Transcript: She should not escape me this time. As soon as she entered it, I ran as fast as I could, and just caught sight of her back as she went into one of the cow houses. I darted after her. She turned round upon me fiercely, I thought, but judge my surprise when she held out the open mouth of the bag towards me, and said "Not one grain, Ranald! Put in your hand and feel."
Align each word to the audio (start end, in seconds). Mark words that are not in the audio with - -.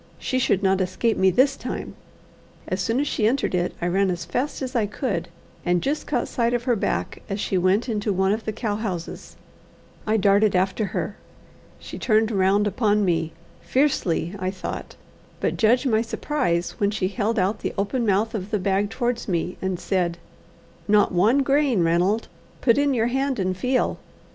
She 0.17 0.39
should 0.39 0.63
not 0.63 0.81
escape 0.81 1.15
me 1.15 1.29
this 1.29 1.55
time. 1.55 1.93
As 2.67 2.81
soon 2.81 2.99
as 2.99 3.07
she 3.07 3.27
entered 3.27 3.53
it, 3.53 3.75
I 3.79 3.85
ran 3.85 4.09
as 4.09 4.25
fast 4.25 4.63
as 4.63 4.75
I 4.75 4.87
could, 4.87 5.27
and 5.63 5.79
just 5.83 6.07
caught 6.07 6.27
sight 6.27 6.55
of 6.55 6.63
her 6.63 6.75
back 6.75 7.21
as 7.29 7.39
she 7.39 7.55
went 7.55 7.87
into 7.87 8.11
one 8.11 8.31
of 8.31 8.45
the 8.45 8.51
cow 8.51 8.77
houses. 8.77 9.35
I 10.07 10.17
darted 10.17 10.55
after 10.55 10.85
her. 10.85 11.17
She 11.77 11.99
turned 11.99 12.31
round 12.31 12.65
upon 12.65 13.05
me 13.05 13.33
fiercely, 13.61 14.33
I 14.39 14.49
thought, 14.49 14.95
but 15.39 15.55
judge 15.55 15.85
my 15.85 16.01
surprise 16.01 16.71
when 16.79 16.89
she 16.89 17.07
held 17.09 17.37
out 17.37 17.59
the 17.59 17.75
open 17.77 18.03
mouth 18.03 18.33
of 18.33 18.49
the 18.49 18.57
bag 18.57 18.89
towards 18.89 19.27
me, 19.27 19.55
and 19.61 19.79
said 19.79 20.17
"Not 20.87 21.11
one 21.11 21.43
grain, 21.43 21.83
Ranald! 21.83 22.27
Put 22.61 22.79
in 22.79 22.95
your 22.95 23.05
hand 23.09 23.37
and 23.37 23.55
feel." 23.55 23.99